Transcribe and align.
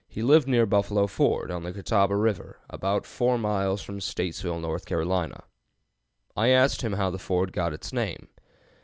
He 0.07 0.23
lived 0.23 0.47
near 0.47 0.65
Buffalo 0.65 1.05
Ford, 1.05 1.51
on 1.51 1.61
the 1.61 1.71
Catawba 1.71 2.15
River, 2.15 2.59
about 2.71 3.05
4 3.05 3.37
miles 3.37 3.83
from 3.83 3.99
Statesville, 3.99 4.57
N. 4.57 5.31
C. 5.31 5.35
I 6.35 6.47
asked 6.47 6.81
him 6.81 6.93
how 6.93 7.11
the 7.11 7.19
ford 7.19 7.53
got 7.53 7.71
its 7.71 7.93
name. 7.93 8.29